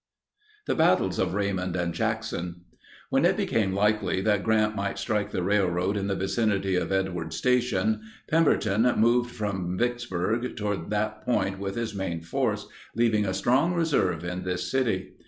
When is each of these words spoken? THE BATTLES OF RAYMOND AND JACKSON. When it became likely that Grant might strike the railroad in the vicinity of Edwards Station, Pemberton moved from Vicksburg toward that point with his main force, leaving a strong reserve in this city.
THE 0.65 0.73
BATTLES 0.73 1.19
OF 1.19 1.35
RAYMOND 1.35 1.75
AND 1.75 1.93
JACKSON. 1.93 2.61
When 3.11 3.23
it 3.23 3.37
became 3.37 3.71
likely 3.75 4.19
that 4.21 4.43
Grant 4.43 4.75
might 4.75 4.97
strike 4.97 5.29
the 5.29 5.43
railroad 5.43 5.95
in 5.95 6.07
the 6.07 6.15
vicinity 6.15 6.75
of 6.75 6.91
Edwards 6.91 7.35
Station, 7.35 8.01
Pemberton 8.27 8.81
moved 8.97 9.29
from 9.29 9.77
Vicksburg 9.77 10.55
toward 10.57 10.89
that 10.89 11.21
point 11.23 11.59
with 11.59 11.75
his 11.75 11.93
main 11.93 12.21
force, 12.21 12.67
leaving 12.95 13.27
a 13.27 13.33
strong 13.35 13.75
reserve 13.75 14.23
in 14.25 14.43
this 14.43 14.71
city. 14.71 15.13